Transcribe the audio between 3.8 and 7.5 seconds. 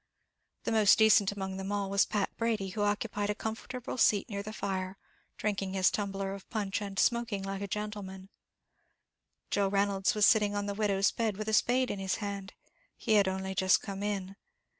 seat near the fire, drinking his tumbler of punch and smoking